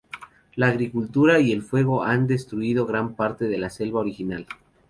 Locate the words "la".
0.55-0.69, 3.59-3.69